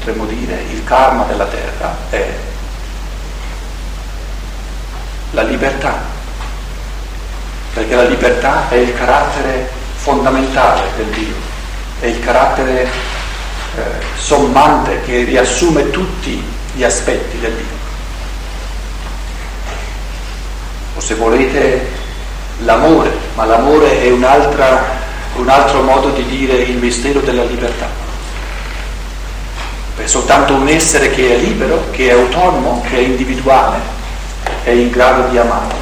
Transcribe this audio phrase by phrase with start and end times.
[0.00, 2.26] potremmo dire, il karma della terra è
[5.32, 5.98] la libertà,
[7.74, 11.34] perché la libertà è il carattere fondamentale del Dio,
[12.00, 13.82] è il carattere eh,
[14.16, 16.42] sommante che riassume tutti
[16.72, 17.78] gli aspetti del Dio.
[20.96, 21.90] O se volete
[22.60, 27.99] l'amore, ma l'amore è un altro modo di dire il mistero della libertà.
[30.02, 33.78] È soltanto un essere che è libero, che è autonomo, che è individuale,
[34.62, 35.74] è in grado di amare.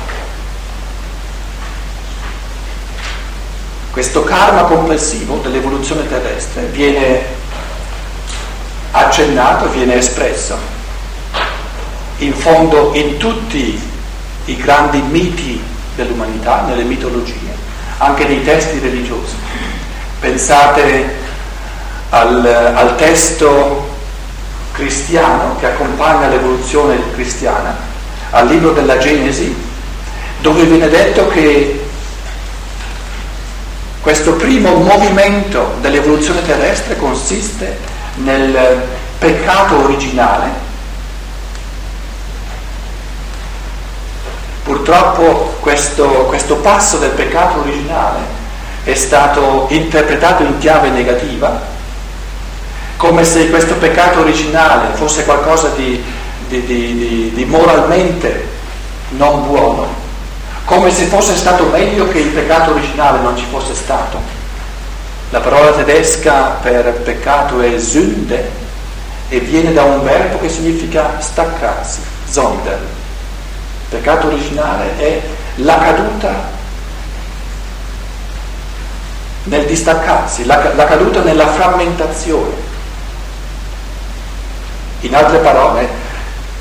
[3.93, 7.25] Questo karma complessivo dell'evoluzione terrestre viene
[8.91, 10.57] accennato, viene espresso
[12.19, 13.81] in fondo in tutti
[14.47, 15.63] i grandi miti
[15.95, 17.55] dell'umanità, nelle mitologie,
[17.99, 19.37] anche nei testi religiosi.
[20.19, 21.17] Pensate
[22.11, 23.97] al, al testo
[24.79, 27.77] cristiano che accompagna l'evoluzione cristiana,
[28.31, 29.55] al libro della Genesi,
[30.41, 31.85] dove viene detto che
[34.01, 37.77] questo primo movimento dell'evoluzione terrestre consiste
[38.15, 38.83] nel
[39.19, 40.67] peccato originale.
[44.63, 48.21] Purtroppo questo, questo passo del peccato originale
[48.85, 51.77] è stato interpretato in chiave negativa,
[52.99, 56.03] come se questo peccato originale fosse qualcosa di,
[56.49, 58.47] di, di, di moralmente
[59.11, 60.07] non buono
[60.69, 64.21] come se fosse stato meglio che il peccato originale non ci fosse stato.
[65.31, 68.51] La parola tedesca per peccato è Sünde
[69.31, 72.75] e viene da un verbo che significa staccarsi, Sonder.
[72.75, 75.23] Il peccato originale è
[75.55, 76.51] la caduta
[79.45, 82.68] nel distaccarsi, la, la caduta nella frammentazione.
[85.01, 86.07] In altre parole,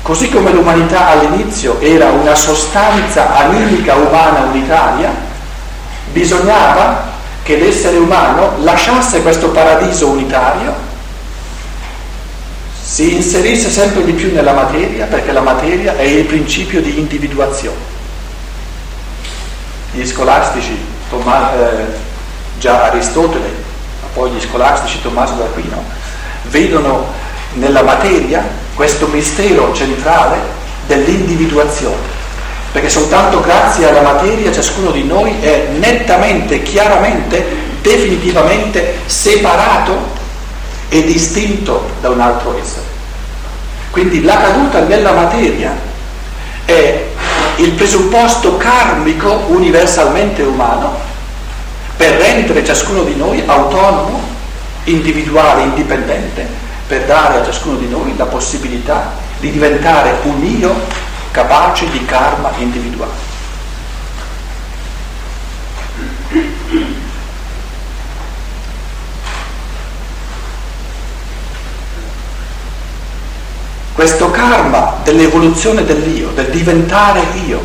[0.08, 5.14] Così come l'umanità all'inizio era una sostanza animica umana unitaria,
[6.12, 7.12] bisognava
[7.42, 10.74] che l'essere umano lasciasse questo paradiso unitario,
[12.82, 17.76] si inserisse sempre di più nella materia, perché la materia è il principio di individuazione.
[19.92, 20.74] Gli scolastici,
[21.10, 21.84] Tomma, eh,
[22.58, 23.52] già Aristotele,
[24.00, 25.84] ma poi gli scolastici Tommaso d'Aquino,
[26.44, 27.17] vedono
[27.54, 30.38] nella materia questo mistero centrale
[30.86, 31.96] dell'individuazione,
[32.70, 37.44] perché soltanto grazie alla materia ciascuno di noi è nettamente, chiaramente,
[37.82, 40.16] definitivamente separato
[40.88, 42.86] e distinto da un altro essere.
[43.90, 45.76] Quindi la caduta nella materia
[46.64, 47.04] è
[47.56, 50.96] il presupposto karmico universalmente umano
[51.96, 54.20] per rendere ciascuno di noi autonomo,
[54.84, 60.74] individuale, indipendente per dare a ciascuno di noi la possibilità di diventare un io
[61.30, 63.26] capace di karma individuale.
[73.92, 77.60] Questo karma dell'evoluzione dell'io, del diventare io,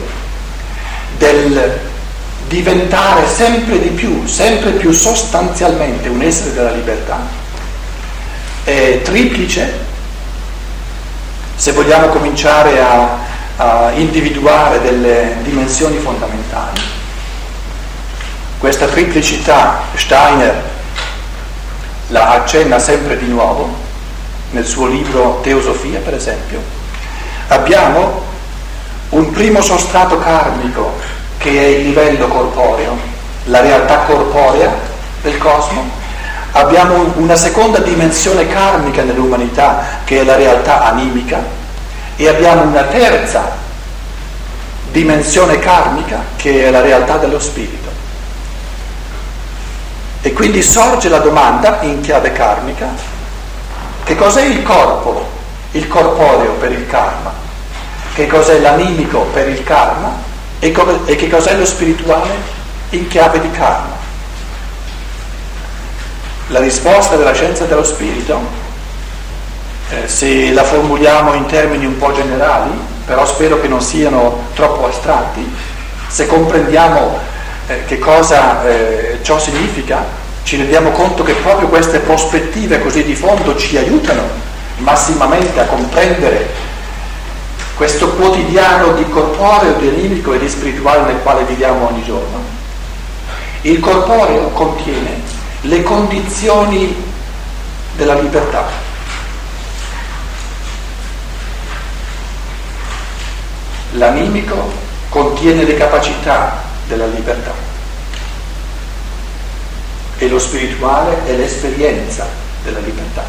[1.18, 1.80] del
[2.48, 7.33] diventare sempre di più, sempre più sostanzialmente un essere della libertà,
[8.64, 9.72] è triplice,
[11.56, 13.18] se vogliamo cominciare a,
[13.58, 16.82] a individuare delle dimensioni fondamentali.
[18.58, 20.72] Questa triplicità Steiner
[22.08, 23.82] la accenna sempre di nuovo
[24.52, 26.62] nel suo libro Teosofia, per esempio.
[27.48, 28.22] Abbiamo
[29.10, 30.94] un primo sostrato karmico
[31.38, 32.98] che è il livello corporeo,
[33.46, 34.74] la realtà corporea
[35.22, 36.02] del cosmo,
[36.54, 41.42] abbiamo una seconda dimensione karmica nell'umanità che è la realtà animica
[42.16, 43.62] e abbiamo una terza
[44.92, 47.90] dimensione karmica che è la realtà dello spirito.
[50.22, 52.88] E quindi sorge la domanda in chiave karmica,
[54.04, 55.28] che cos'è il corpo,
[55.72, 57.34] il corporeo per il karma?
[58.14, 60.32] Che cos'è l'animico per il karma?
[60.60, 62.32] E, che cos'è lo spirituale
[62.92, 64.03] in chiave di karma?
[66.48, 68.40] La risposta della scienza dello spirito,
[69.90, 72.72] eh, se la formuliamo in termini un po' generali,
[73.06, 75.50] però spero che non siano troppo astratti,
[76.08, 77.18] se comprendiamo
[77.68, 80.04] eh, che cosa eh, ciò significa,
[80.44, 84.22] ci rendiamo conto che proprio queste prospettive così di fondo ci aiutano
[84.78, 86.72] massimamente a comprendere
[87.76, 92.42] questo quotidiano di corporeo, di animico e di spirituale nel quale viviamo ogni giorno.
[93.62, 95.22] Il corporeo contiene
[95.66, 96.94] le condizioni
[97.96, 98.66] della libertà.
[103.92, 104.72] L'animico
[105.08, 107.54] contiene le capacità della libertà
[110.18, 112.28] e lo spirituale è l'esperienza
[112.64, 113.24] della libertà.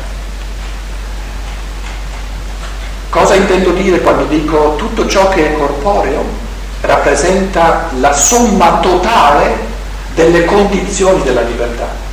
[3.10, 6.24] Cosa intendo dire quando dico tutto ciò che è corporeo
[6.80, 9.72] rappresenta la somma totale
[10.14, 12.03] delle condizioni della libertà?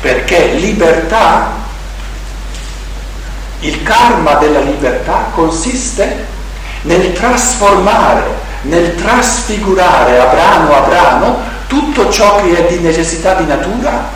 [0.00, 1.52] Perché libertà,
[3.60, 6.26] il karma della libertà consiste
[6.82, 13.46] nel trasformare, nel trasfigurare a brano a brano tutto ciò che è di necessità di
[13.46, 14.08] natura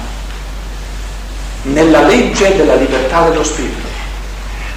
[1.63, 3.87] nella legge della libertà dello spirito.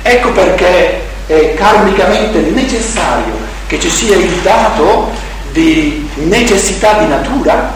[0.02, 3.34] Ecco perché è karmicamente necessario
[3.68, 5.12] che ci sia il dato
[5.52, 7.74] di necessità di natura,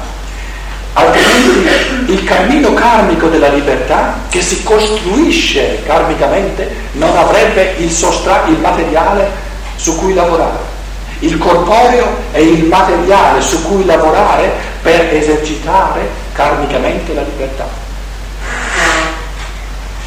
[0.93, 8.59] altrimenti il cammino karmico della libertà che si costruisce karmicamente non avrebbe il sostrato, il
[8.59, 9.29] materiale
[9.75, 10.77] su cui lavorare.
[11.19, 14.51] Il corporeo è il materiale su cui lavorare
[14.81, 17.67] per esercitare karmicamente la libertà.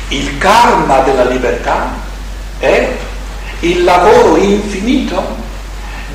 [0.09, 1.91] Il karma della libertà
[2.59, 2.89] è
[3.61, 5.37] il lavoro infinito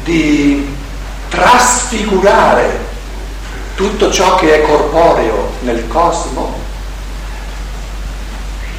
[0.03, 0.75] di
[1.29, 2.86] trasfigurare
[3.77, 6.51] tutto ciò che è corporeo nel cosmo,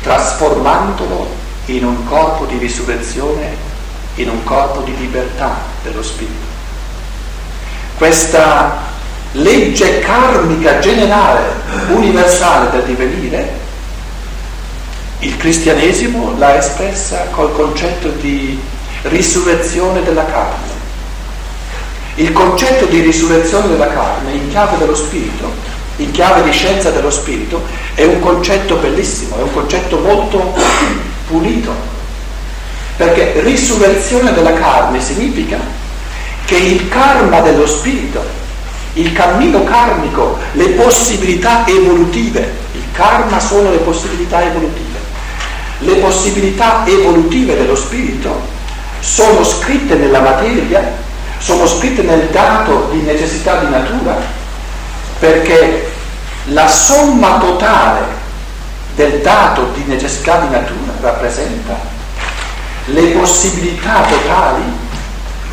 [0.03, 1.31] trasformandolo
[1.67, 3.55] in un corpo di risurrezione,
[4.17, 5.55] in un corpo di libertà
[5.85, 6.47] dello Spirito.
[7.97, 8.87] Questa
[9.33, 11.45] legge karmica generale,
[11.91, 13.57] universale del divenire,
[15.21, 18.61] il cristianesimo l'ha espressa col concetto di
[19.03, 20.68] risurrezione della carne.
[22.19, 25.53] Il concetto di risurrezione della carne in chiave dello spirito,
[25.97, 27.63] in chiave di scienza dello spirito,
[27.95, 30.53] è un concetto bellissimo, è un concetto molto
[31.29, 31.73] pulito.
[32.97, 35.59] Perché risurrezione della carne significa
[36.45, 38.21] che il karma dello spirito,
[38.95, 44.99] il cammino karmico, le possibilità evolutive, il karma sono le possibilità evolutive
[45.81, 48.57] le possibilità evolutive dello spirito
[49.01, 51.07] sono scritte nella materia,
[51.39, 54.17] sono scritte nel dato di necessità di natura,
[55.19, 55.91] perché
[56.47, 58.17] la somma totale
[58.95, 61.77] del dato di necessità di natura rappresenta
[62.87, 64.63] le possibilità totali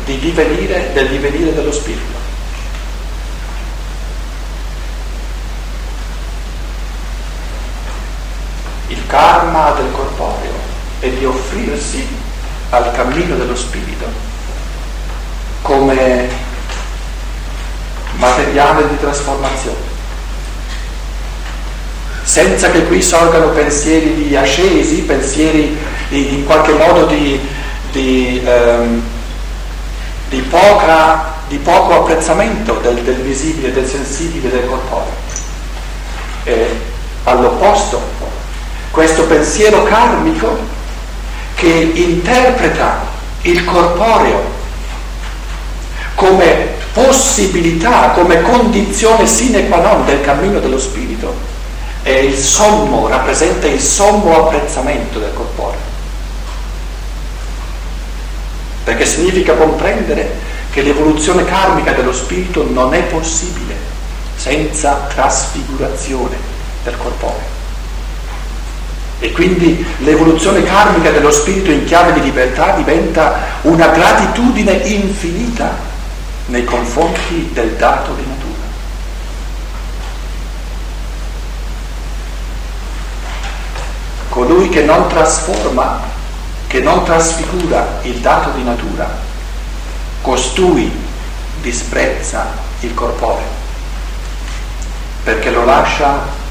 [0.04, 2.14] di divenire, del divenire dello spirito.
[8.88, 10.54] Il karma del corporeo
[11.00, 12.06] è di offrirsi
[12.70, 14.34] al cammino dello spirito
[15.66, 16.28] come
[18.18, 19.76] materiale di trasformazione,
[22.22, 25.76] senza che qui sorgano pensieri di ascesi, pensieri
[26.08, 27.40] di, in qualche modo di,
[27.90, 29.02] di, ehm,
[30.28, 35.24] di, poca, di poco apprezzamento del, del, visibile, del sensibile, del corporeo.
[36.44, 36.80] E
[37.24, 38.00] all'opposto,
[38.92, 40.56] questo pensiero karmico
[41.56, 43.04] che interpreta
[43.42, 44.55] il corporeo
[46.16, 51.32] come possibilità, come condizione sine qua non del cammino dello spirito,
[52.02, 55.94] è il sommo, rappresenta il sommo apprezzamento del corporeo.
[58.84, 60.34] Perché significa comprendere
[60.70, 63.74] che l'evoluzione karmica dello spirito non è possibile
[64.36, 66.36] senza trasfigurazione
[66.82, 67.54] del corporeo.
[69.18, 75.94] E quindi l'evoluzione karmica dello spirito in chiave di libertà diventa una gratitudine infinita
[76.46, 78.54] nei confronti del dato di natura.
[84.28, 86.02] Colui che non trasforma,
[86.66, 89.18] che non trasfigura il dato di natura,
[90.20, 90.92] costui
[91.60, 93.48] disprezza il corporeo,
[95.24, 96.44] perché lo lascia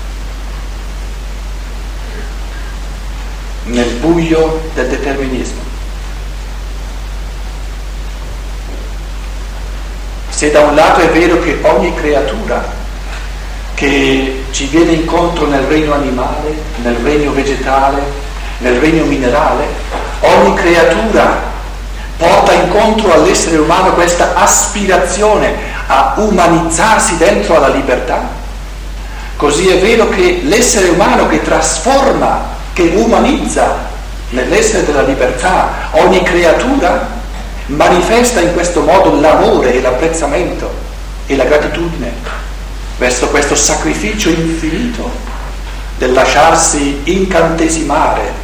[3.65, 5.64] nel buio del determinismo.
[10.35, 12.61] Se da un lato è vero che ogni creatura
[13.73, 18.01] che ci viene incontro nel regno animale, nel regno vegetale,
[18.57, 19.65] nel regno minerale,
[20.19, 21.41] ogni creatura
[22.17, 25.53] porta incontro all'essere umano questa aspirazione
[25.87, 28.27] a umanizzarsi dentro alla libertà,
[29.37, 32.41] così è vero che l'essere umano che trasforma
[32.73, 33.73] che umanizza
[34.31, 37.23] nell'essere della libertà ogni creatura,
[37.67, 40.71] manifesta in questo modo l'amore e l'apprezzamento
[41.25, 42.13] e la gratitudine
[42.97, 45.09] verso questo sacrificio infinito
[45.97, 48.43] del lasciarsi incantesimare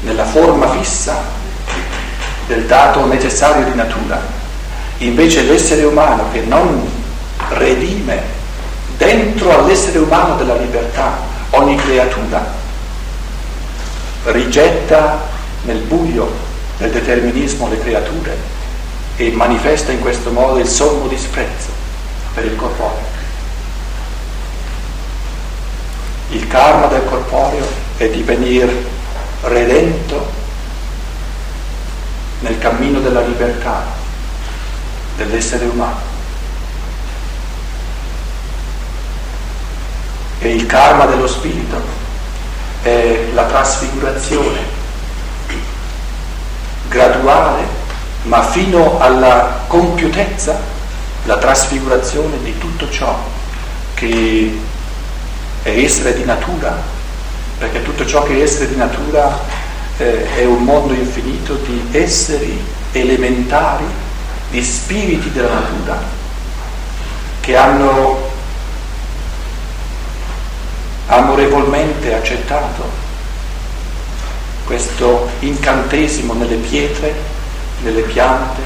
[0.00, 1.40] nella forma fissa
[2.46, 4.20] del dato necessario di natura,
[4.98, 6.88] invece l'essere umano che non
[7.50, 8.20] redime
[8.96, 11.18] dentro all'essere umano della libertà
[11.50, 12.44] ogni creatura,
[14.24, 15.20] rigetta
[15.62, 16.50] nel buio
[16.82, 18.36] del determinismo le creature
[19.16, 21.68] e manifesta in questo modo il sommo disprezzo
[22.34, 23.10] per il corporeo.
[26.30, 27.66] Il karma del corporeo
[27.98, 28.84] è di venire
[29.42, 30.40] redento
[32.40, 33.84] nel cammino della libertà
[35.16, 36.10] dell'essere umano.
[40.40, 41.80] E il karma dello spirito
[42.82, 44.71] è la trasfigurazione
[46.92, 47.66] graduale,
[48.24, 50.60] ma fino alla compiutezza,
[51.24, 53.18] la trasfigurazione di tutto ciò
[53.94, 54.58] che
[55.62, 56.78] è essere di natura,
[57.56, 59.40] perché tutto ciò che è essere di natura
[59.96, 63.86] eh, è un mondo infinito di esseri elementari,
[64.50, 65.98] di spiriti della natura,
[67.40, 68.30] che hanno
[71.06, 73.01] amorevolmente accettato
[74.72, 77.14] questo incantesimo nelle pietre,
[77.82, 78.62] nelle piante,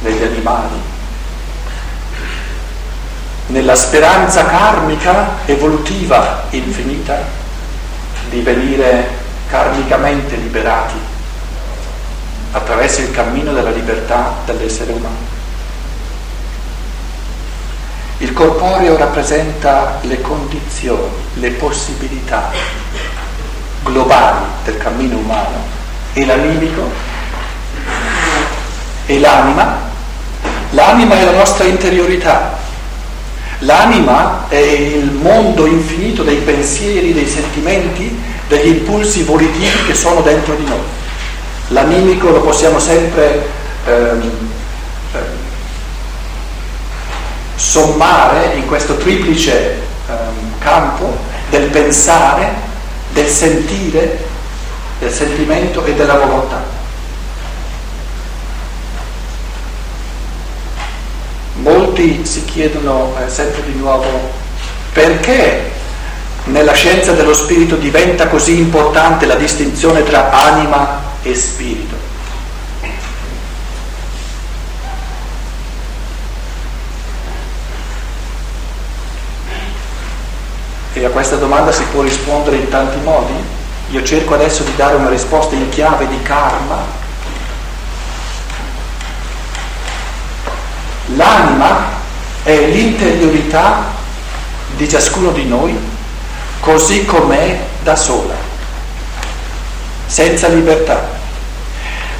[0.00, 0.78] negli animali,
[3.46, 7.24] nella speranza karmica evolutiva infinita
[8.28, 9.08] di venire
[9.48, 10.96] karmicamente liberati
[12.52, 15.34] attraverso il cammino della libertà dell'essere umano.
[18.18, 22.50] Il corporeo rappresenta le condizioni, le possibilità
[23.86, 25.64] globali del cammino umano
[26.12, 26.90] e l'animico
[29.06, 29.84] e l'anima.
[30.70, 32.58] L'anima è la nostra interiorità.
[33.60, 40.54] L'anima è il mondo infinito dei pensieri, dei sentimenti degli impulsi volitivi che sono dentro
[40.54, 40.78] di noi.
[41.68, 43.48] L'animico lo possiamo sempre
[43.86, 44.30] ehm,
[47.54, 51.16] sommare in questo triplice ehm, campo
[51.50, 52.65] del pensare,
[53.16, 54.24] del sentire,
[54.98, 56.62] del sentimento e della volontà.
[61.54, 64.04] Molti si chiedono eh, sempre di nuovo
[64.92, 65.72] perché
[66.44, 71.94] nella scienza dello spirito diventa così importante la distinzione tra anima e spirito.
[80.92, 83.32] E a questa domanda si può rispondere in tanti modi.
[83.88, 86.84] Io cerco adesso di dare una risposta in chiave di karma.
[91.16, 91.84] L'anima
[92.42, 93.84] è l'interiorità
[94.76, 95.74] di ciascuno di noi
[96.60, 98.34] così com'è da sola,
[100.04, 101.14] senza libertà.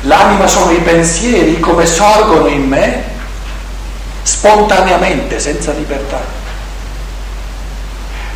[0.04, 3.04] L'anima sono i pensieri come sorgono in me
[4.22, 6.45] spontaneamente, senza libertà.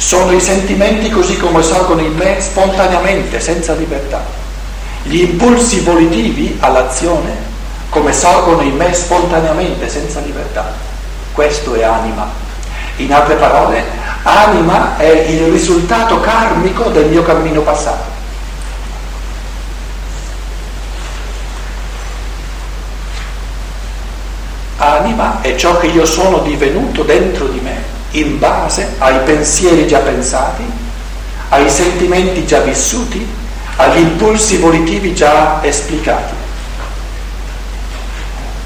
[0.01, 4.25] Sono i sentimenti così come sorgono in me spontaneamente, senza libertà.
[5.03, 7.37] Gli impulsi volitivi all'azione
[7.91, 10.73] come sorgono in me spontaneamente, senza libertà.
[11.33, 12.29] Questo è anima.
[12.97, 13.85] In altre parole,
[14.23, 18.19] anima è il risultato karmico del mio cammino passato.
[24.79, 27.60] Anima è ciò che io sono divenuto dentro di me,
[28.13, 30.65] in base ai pensieri già pensati,
[31.51, 33.27] ai sentimenti già vissuti,
[33.77, 36.35] agli impulsi volitivi già esplicati.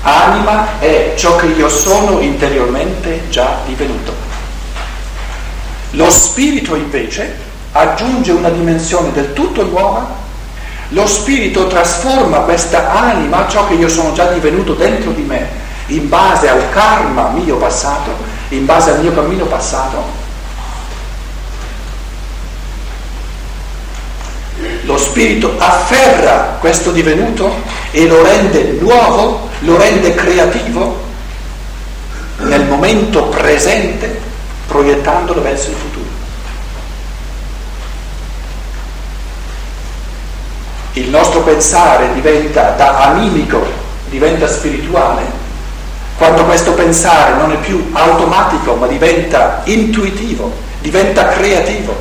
[0.02, 4.12] Anima è ciò che io sono interiormente già divenuto.
[5.90, 7.36] Lo spirito invece
[7.72, 10.22] aggiunge una dimensione del tutto nuova.
[10.90, 15.48] Lo spirito trasforma questa anima, ciò che io sono già divenuto dentro di me,
[15.86, 18.10] in base al karma mio passato,
[18.48, 20.22] in base al mio cammino passato.
[24.82, 27.52] Lo spirito afferra questo divenuto
[27.90, 31.02] e lo rende nuovo, lo rende creativo
[32.38, 34.20] nel momento presente
[34.66, 36.04] proiettandolo verso il futuro.
[40.94, 43.66] Il nostro pensare diventa da animico,
[44.08, 45.42] diventa spirituale,
[46.16, 51.94] quando questo pensare non è più automatico ma diventa intuitivo, diventa creativo,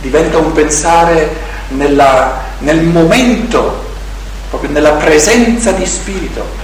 [0.00, 1.34] diventa un pensare
[1.68, 3.90] nella, nel momento,
[4.50, 6.60] proprio nella presenza di spirito.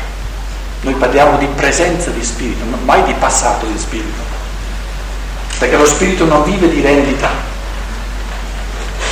[0.80, 4.28] Noi parliamo di presenza di spirito, mai di passato di spirito
[5.59, 7.28] perché lo spirito non vive di rendita.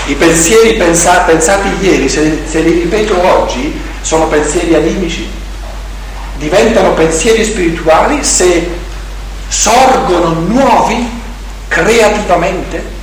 [0.06, 5.28] I pensieri pensa- pensati ieri, se, se li ripeto oggi, sono pensieri animici,
[6.38, 8.68] diventano pensieri spirituali se
[9.48, 11.08] sorgono nuovi
[11.68, 12.94] creativamente,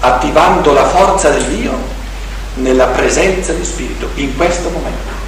[0.00, 1.78] attivando la forza del Dio
[2.54, 5.18] nella presenza di Spirito in questo momento.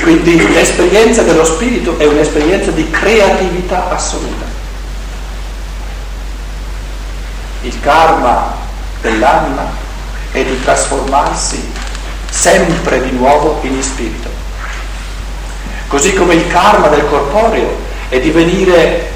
[0.00, 4.46] Quindi l'esperienza dello Spirito è un'esperienza di creatività assoluta.
[7.62, 8.54] Il karma
[9.00, 9.70] dell'anima
[10.32, 11.71] è di trasformarsi
[12.32, 14.30] sempre di nuovo in spirito.
[15.86, 17.76] Così come il karma del corporeo
[18.08, 19.10] è di venire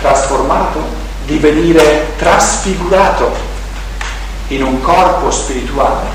[0.00, 0.82] trasformato,
[1.26, 3.36] di venire trasfigurato
[4.48, 6.08] in un corpo spirituale,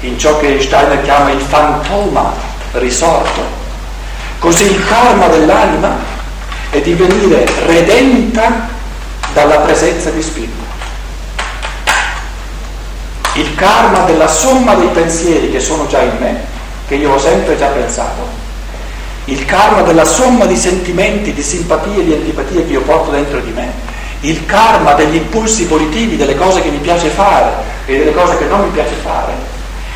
[0.00, 2.32] in ciò che Steiner chiama il fantoma
[2.72, 3.64] risorto.
[4.38, 5.96] Così il karma dell'anima
[6.68, 8.68] è di venire redenta
[9.32, 10.55] dalla presenza di spirito.
[13.36, 16.44] Il karma della somma dei pensieri che sono già in me
[16.88, 18.26] che io ho sempre già pensato,
[19.24, 23.50] il karma della somma di sentimenti, di simpatie, di antipatie che io porto dentro di
[23.50, 23.72] me,
[24.20, 27.52] il karma degli impulsi positivi, delle cose che mi piace fare
[27.86, 29.32] e delle cose che non mi piace fare,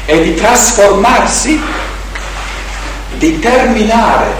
[0.04, 1.60] è di trasformarsi,
[3.18, 4.34] di terminare,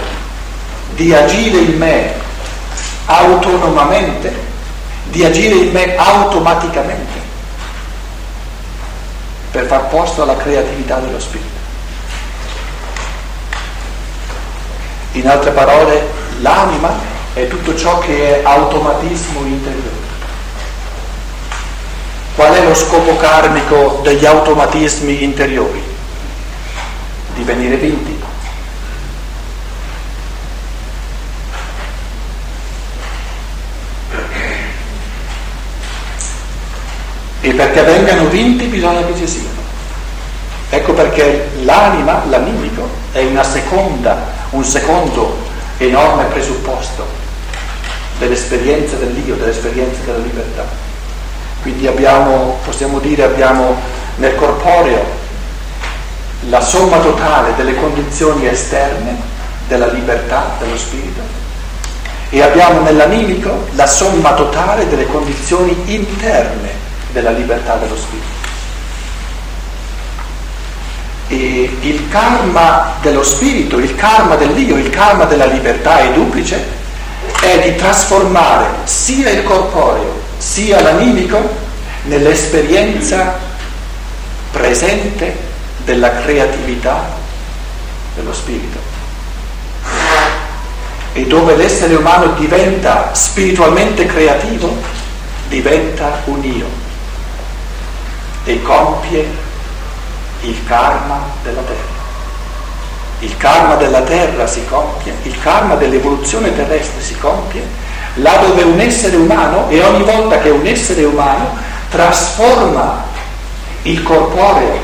[0.95, 2.13] di agire in me
[3.05, 4.33] autonomamente,
[5.05, 7.20] di agire in me automaticamente,
[9.51, 11.59] per far posto alla creatività dello spirito.
[15.13, 16.07] In altre parole,
[16.39, 16.97] l'anima
[17.33, 19.99] è tutto ciò che è automatismo interiore.
[22.35, 25.83] Qual è lo scopo karmico degli automatismi interiori?
[27.35, 28.20] Di venire vinti.
[37.41, 39.49] E perché vengano vinti bisogna che ci siano.
[40.69, 45.37] Ecco perché l'anima, l'animico, è una seconda un secondo
[45.77, 47.05] enorme presupposto
[48.17, 50.65] dell'esperienza dell'io, dell'esperienza della libertà.
[51.61, 53.75] Quindi abbiamo, possiamo dire, abbiamo
[54.17, 55.19] nel corporeo
[56.49, 59.15] la somma totale delle condizioni esterne
[59.67, 61.21] della libertà dello spirito
[62.29, 66.80] e abbiamo nell'animico la somma totale delle condizioni interne
[67.11, 68.39] della libertà dello spirito.
[71.27, 76.79] E il karma dello spirito, il karma dell'io, il karma della libertà è duplice,
[77.39, 81.39] è di trasformare sia il corporeo sia l'animico
[82.03, 83.37] nell'esperienza
[84.51, 85.37] presente
[85.85, 87.09] della creatività
[88.15, 88.89] dello spirito.
[91.13, 94.75] E dove l'essere umano diventa spiritualmente creativo,
[95.47, 96.80] diventa un io
[98.43, 99.27] e compie
[100.41, 101.99] il karma della terra.
[103.19, 107.63] Il karma della terra si compie, il karma dell'evoluzione terrestre si compie,
[108.15, 111.55] là dove un essere umano, e ogni volta che un essere umano
[111.89, 113.03] trasforma
[113.83, 114.79] il corporeo,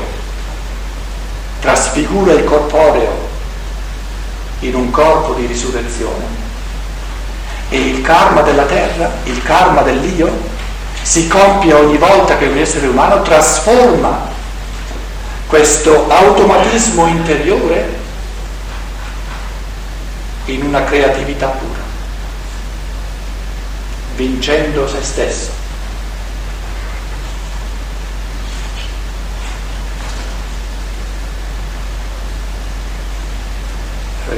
[1.60, 3.26] trasfigura il corporeo
[4.60, 6.24] in un corpo di risurrezione,
[7.70, 10.56] e il karma della terra, il karma dell'io,
[11.02, 14.28] si compie ogni volta che un essere umano trasforma
[15.46, 17.96] questo automatismo interiore
[20.46, 21.80] in una creatività pura,
[24.16, 25.56] vincendo se stesso.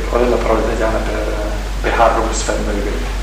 [0.09, 2.93] Qual è la parola italiana per beharrungsvermögen?
[2.93, 3.20] No,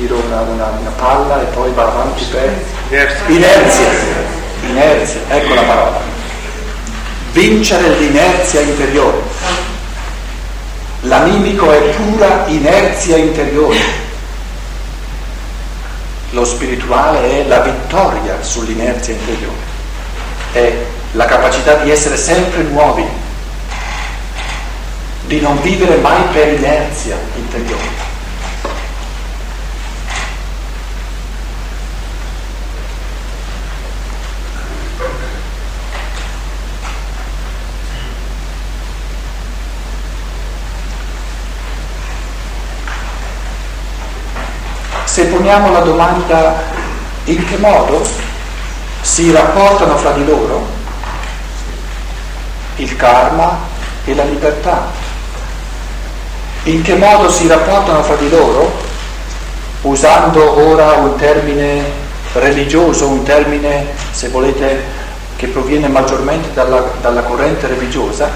[0.00, 2.64] tiro una, una, una palla e poi va avanti per
[3.26, 3.88] inerzia.
[4.66, 6.00] Inerzia, ecco la parola.
[7.32, 9.18] Vincere l'inerzia interiore.
[11.02, 13.78] L'animico è pura inerzia interiore.
[16.30, 19.68] Lo spirituale è la vittoria sull'inerzia interiore.
[20.52, 20.76] È
[21.12, 23.04] la capacità di essere sempre nuovi,
[25.26, 28.08] di non vivere mai per inerzia interiore.
[45.10, 46.54] Se poniamo la domanda
[47.24, 48.06] in che modo
[49.00, 50.66] si rapportano fra di loro
[52.76, 53.58] il karma
[54.04, 54.88] e la libertà,
[56.64, 58.70] In che modo si rapportano fra di loro?
[59.82, 61.84] Usando ora un termine
[62.34, 64.82] religioso, un termine, se volete,
[65.36, 68.30] che proviene maggiormente dalla, dalla corrente religiosa,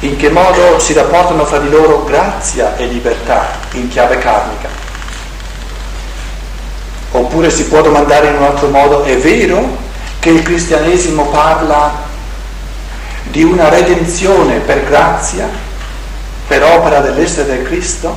[0.00, 4.79] in che modo si rapportano fra di loro grazia e libertà in chiave karmica.
[7.20, 9.76] Oppure si può domandare in un altro modo, è vero
[10.20, 12.08] che il cristianesimo parla
[13.24, 15.46] di una redenzione per grazia,
[16.46, 18.16] per opera dell'essere del Cristo,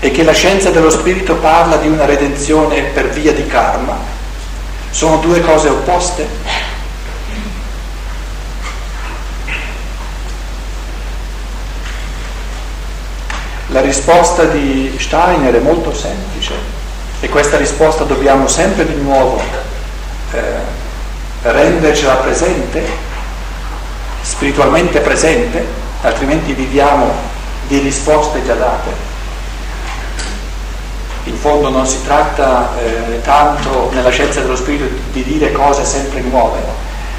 [0.00, 3.96] e che la scienza dello Spirito parla di una redenzione per via di karma?
[4.90, 6.26] Sono due cose opposte?
[13.68, 16.71] La risposta di Steiner è molto semplice
[17.22, 19.40] e questa risposta dobbiamo sempre di nuovo
[20.32, 20.40] eh,
[21.42, 22.84] rendercela presente,
[24.22, 25.64] spiritualmente presente,
[26.02, 27.14] altrimenti viviamo
[27.68, 28.90] di risposte già date.
[31.26, 36.22] In fondo non si tratta eh, tanto nella scienza dello spirito di dire cose sempre
[36.22, 36.58] nuove,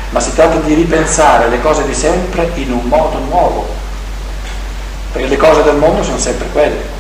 [0.09, 3.81] ma si tratta di ripensare le cose di sempre in un modo nuovo
[5.13, 6.91] perché le cose del mondo sono sempre quelle.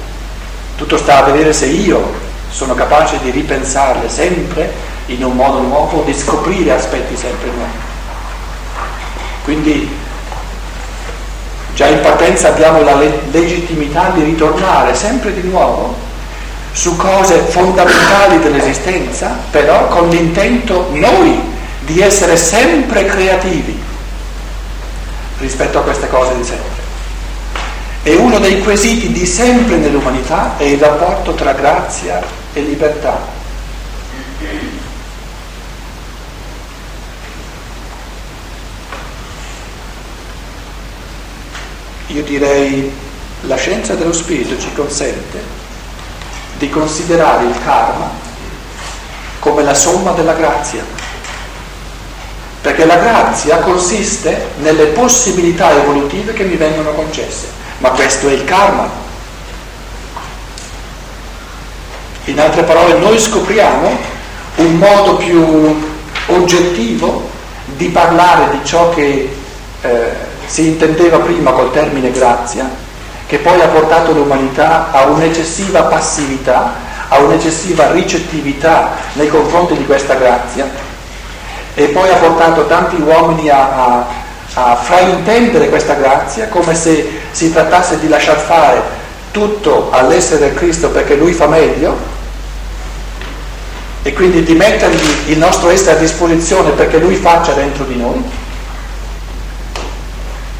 [0.77, 2.22] Tutto sta a vedere se io
[2.53, 4.71] sono capace di ripensarle sempre
[5.07, 7.71] in un modo nuovo, di scoprire aspetti sempre nuovi.
[9.43, 9.97] Quindi
[11.73, 15.95] già in partenza abbiamo la le- legittimità di ritornare sempre di nuovo
[16.71, 23.81] su cose fondamentali dell'esistenza, però con l'intento noi di essere sempre creativi
[25.39, 26.81] rispetto a queste cose di sempre.
[28.03, 33.41] E uno dei quesiti di sempre nell'umanità è il rapporto tra grazia e libertà.
[42.07, 42.91] Io direi
[43.41, 45.41] la scienza dello spirito ci consente
[46.57, 48.09] di considerare il karma
[49.39, 50.85] come la somma della grazia,
[52.61, 58.45] perché la grazia consiste nelle possibilità evolutive che mi vengono concesse ma questo è il
[58.45, 59.02] karma.
[62.25, 63.89] In altre parole, noi scopriamo
[64.55, 65.91] un modo più
[66.27, 67.29] oggettivo
[67.65, 69.35] di parlare di ciò che
[69.81, 70.11] eh,
[70.45, 72.69] si intendeva prima col termine grazia,
[73.27, 76.73] che poi ha portato l'umanità a un'eccessiva passività,
[77.09, 80.69] a un'eccessiva ricettività nei confronti di questa grazia.
[81.73, 84.21] E poi ha portato tanti uomini a, a
[84.55, 89.01] a fraintendere questa grazia come se si trattasse di lasciar fare
[89.33, 91.97] tutto all'essere Cristo perché lui fa meglio
[94.03, 98.21] e quindi di mettergli il nostro essere a disposizione perché lui faccia dentro di noi,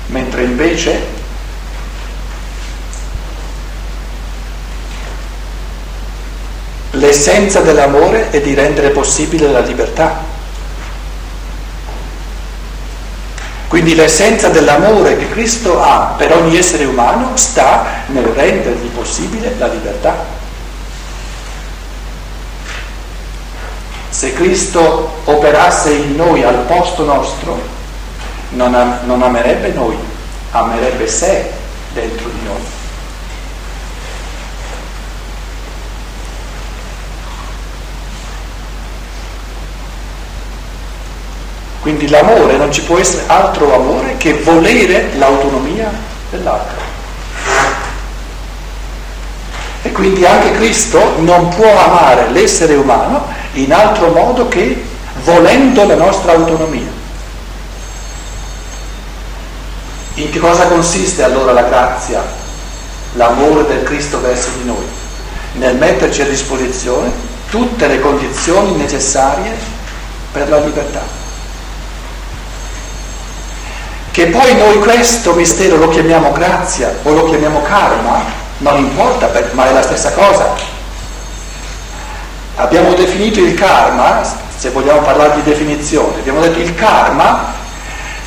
[0.07, 1.05] mentre invece
[6.91, 10.32] l'essenza dell'amore è di rendere possibile la libertà.
[13.73, 19.65] Quindi l'essenza dell'amore che Cristo ha per ogni essere umano sta nel rendergli possibile la
[19.65, 20.15] libertà.
[24.09, 27.59] Se Cristo operasse in noi al posto nostro,
[28.49, 29.97] non, am- non amerebbe noi,
[30.51, 31.49] amerebbe sé
[31.93, 32.72] dentro di noi.
[41.83, 45.91] Quindi l'amore non ci può essere altro amore che volere l'autonomia
[46.29, 46.77] dell'altro.
[49.81, 54.81] E quindi anche Cristo non può amare l'essere umano in altro modo che
[55.25, 56.87] volendo la nostra autonomia.
[60.13, 62.23] In che cosa consiste allora la grazia,
[63.15, 64.85] l'amore del Cristo verso di noi?
[65.55, 67.11] Nel metterci a disposizione
[67.49, 69.51] tutte le condizioni necessarie
[70.31, 71.22] per la libertà.
[74.13, 78.21] Che poi noi questo mistero lo chiamiamo grazia o lo chiamiamo karma,
[78.59, 80.53] non importa, ma è la stessa cosa.
[82.57, 84.21] Abbiamo definito il karma,
[84.55, 87.53] se vogliamo parlare di definizione, abbiamo detto il karma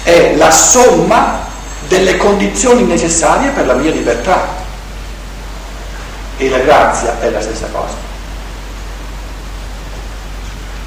[0.02, 1.46] è la somma
[1.86, 4.44] delle condizioni necessarie per la mia libertà.
[6.36, 7.94] E la grazia è la stessa cosa.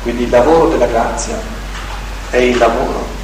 [0.04, 1.40] Quindi il lavoro della grazia
[2.32, 3.19] è il lavoro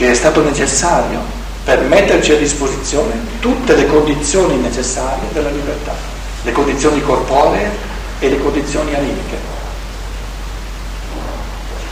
[0.00, 1.20] che è stato necessario
[1.62, 5.92] per metterci a disposizione tutte le condizioni necessarie della libertà,
[6.40, 7.70] le condizioni corporee
[8.18, 9.36] e le condizioni animiche.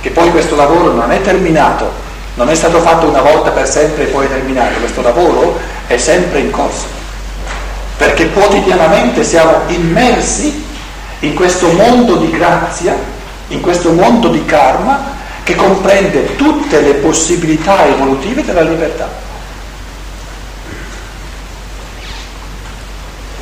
[0.01, 1.93] Che poi questo lavoro non è terminato,
[2.37, 5.99] non è stato fatto una volta per sempre e poi è terminato, questo lavoro è
[5.99, 6.87] sempre in corso.
[7.99, 10.65] perché quotidianamente siamo immersi
[11.21, 12.97] in questo mondo di grazia,
[13.49, 15.17] in questo mondo di karma
[15.49, 19.09] che comprende tutte le possibilità evolutive della libertà.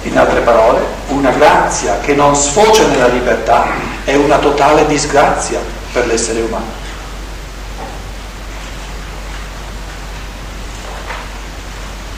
[0.03, 3.67] In altre parole, una grazia che non sfocia nella libertà
[4.05, 5.59] è una totale disgrazia
[5.93, 6.71] per l'essere umano.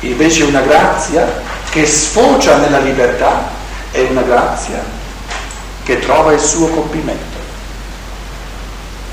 [0.01, 3.48] Invece una grazia che sfocia nella libertà
[3.90, 4.85] è una grazia
[5.83, 7.38] che trova il suo compimento.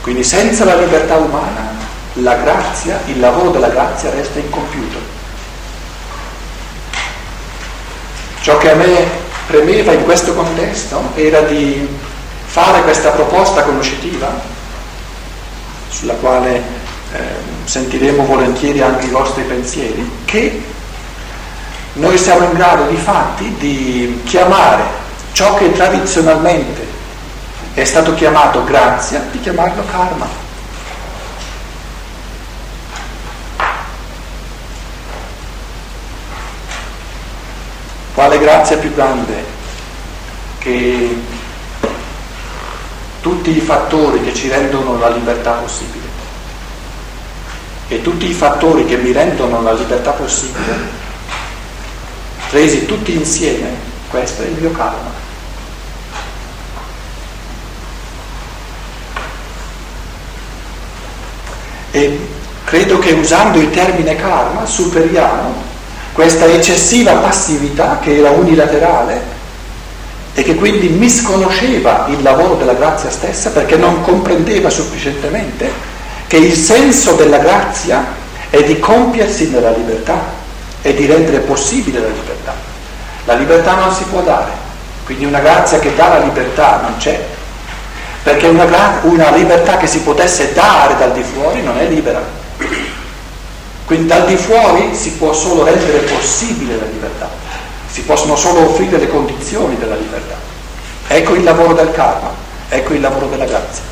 [0.05, 1.67] Quindi senza la libertà umana
[2.13, 4.99] la grazia, il lavoro della grazia resta incompiuto.
[8.39, 9.07] Ciò che a me
[9.47, 11.89] premeva in questo contesto era di
[12.45, 14.31] fare questa proposta conoscitiva,
[15.89, 16.61] sulla quale
[17.11, 17.19] eh,
[17.63, 20.63] sentiremo volentieri anche i vostri pensieri, che
[21.93, 24.83] noi siamo in grado di fatti di chiamare
[25.31, 26.84] ciò che tradizionalmente
[27.75, 30.27] è stato chiamato grazia, di chiamarlo karma.
[38.13, 39.43] Quale grazia più grande
[40.59, 41.21] che
[43.19, 46.07] tutti i fattori che ci rendono la libertà possibile
[47.89, 51.03] e tutti i fattori che mi rendono la libertà possibile
[52.51, 53.67] resi tutti insieme,
[54.09, 55.14] questo è il mio karma.
[61.95, 62.19] E
[62.65, 65.53] credo che usando il termine karma superiamo
[66.11, 69.21] questa eccessiva passività che era unilaterale
[70.33, 75.71] e che quindi misconosceva il lavoro della grazia stessa perché non comprendeva sufficientemente
[76.27, 78.05] che il senso della grazia
[78.49, 80.19] è di compiersi nella libertà
[80.81, 82.55] e di rendere possibile la libertà.
[83.23, 84.51] La libertà non si può dare,
[85.05, 87.34] quindi una grazia che dà la libertà non c'è,
[88.25, 92.19] perché una, una libertà che si potesse dare dal di fuori non è libera.
[93.85, 97.29] Quindi dal di fuori si può solo rendere possibile la libertà,
[97.87, 100.33] si possono solo offrire le condizioni della libertà.
[101.07, 102.33] Ecco il lavoro del karma,
[102.67, 103.83] ecco il lavoro della grazia.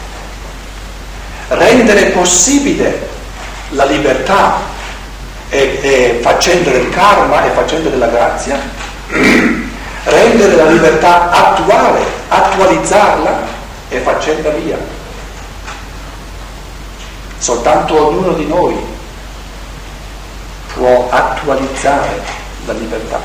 [1.49, 3.07] Rendere possibile
[3.69, 4.61] la libertà
[5.49, 8.59] e, e facendo del karma e facendo della grazia,
[10.05, 13.42] rendere la libertà attuale, attualizzarla
[13.93, 14.77] e facendo via.
[17.37, 18.75] Soltanto ognuno di noi
[20.73, 22.21] può attualizzare
[22.65, 23.19] la libertà.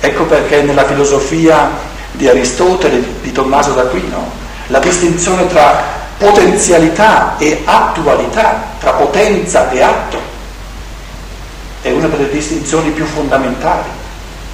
[0.00, 1.68] Ecco perché nella filosofia
[2.12, 4.30] di Aristotele, di Tommaso d'Aquino,
[4.68, 5.82] la distinzione tra
[6.16, 10.18] potenzialità e attualità, tra potenza e atto,
[11.82, 13.88] è una delle distinzioni più fondamentali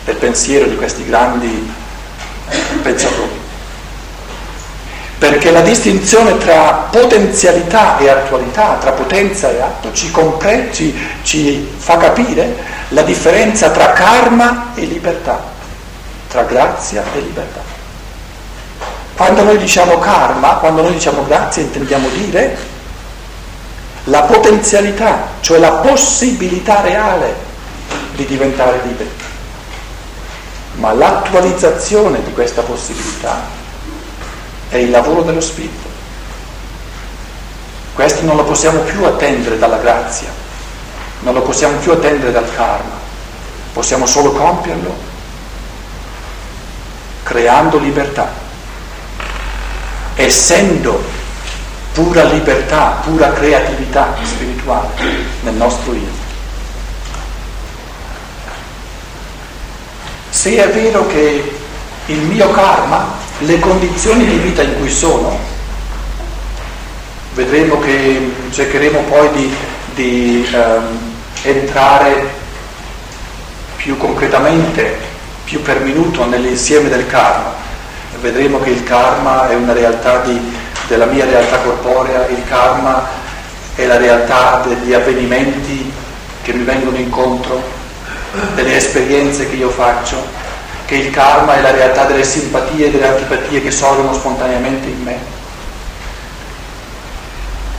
[0.04, 1.72] del pensiero di questi grandi
[2.82, 3.41] pensatori.
[5.22, 11.72] Perché la distinzione tra potenzialità e attualità, tra potenza e atto, ci, compre- ci, ci
[11.76, 12.56] fa capire
[12.88, 15.40] la differenza tra karma e libertà,
[16.26, 17.60] tra grazia e libertà.
[19.14, 22.56] Quando noi diciamo karma, quando noi diciamo grazia, intendiamo dire
[24.06, 27.32] la potenzialità, cioè la possibilità reale
[28.16, 29.10] di diventare liberi.
[30.78, 33.60] Ma l'attualizzazione di questa possibilità
[34.72, 35.90] è il lavoro dello Spirito.
[37.94, 40.28] Questo non lo possiamo più attendere dalla grazia,
[41.20, 42.94] non lo possiamo più attendere dal karma,
[43.74, 45.10] possiamo solo compierlo
[47.22, 48.32] creando libertà,
[50.14, 51.04] essendo
[51.92, 54.88] pura libertà, pura creatività spirituale
[55.42, 56.20] nel nostro io.
[60.30, 61.60] Se è vero che
[62.06, 65.38] il mio karma, le condizioni di vita in cui sono,
[67.34, 69.54] vedremo che cercheremo poi di,
[69.94, 70.98] di um,
[71.42, 72.40] entrare
[73.76, 74.96] più concretamente,
[75.44, 77.60] più per minuto nell'insieme del karma.
[78.20, 80.60] Vedremo che il karma è una realtà di
[80.92, 83.08] della mia realtà corporea, il karma
[83.74, 85.90] è la realtà degli avvenimenti
[86.42, 87.62] che mi vengono incontro,
[88.54, 90.22] delle esperienze che io faccio,
[90.84, 95.02] che il karma è la realtà delle simpatie e delle antipatie che sorgono spontaneamente in
[95.02, 95.18] me.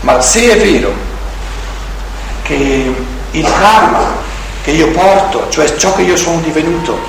[0.01, 0.93] Ma se è vero
[2.41, 2.93] che
[3.31, 4.21] il karma
[4.63, 6.99] che io porto, cioè ciò che io sono divenuto,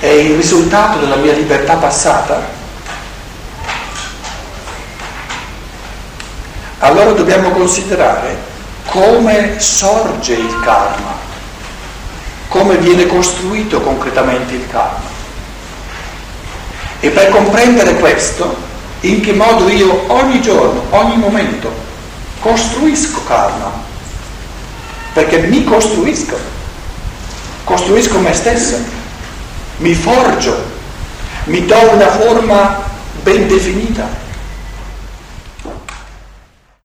[0.00, 2.54] è il risultato della mia libertà passata,
[6.78, 8.54] allora dobbiamo considerare
[8.86, 11.15] come sorge il karma,
[12.56, 15.14] come viene costruito concretamente il karma.
[17.00, 18.56] E per comprendere questo,
[19.00, 21.70] in che modo io ogni giorno, ogni momento,
[22.40, 23.70] costruisco karma,
[25.12, 26.36] perché mi costruisco,
[27.64, 28.78] costruisco me stesso,
[29.78, 30.74] mi forgio,
[31.44, 32.84] mi do una forma
[33.22, 34.24] ben definita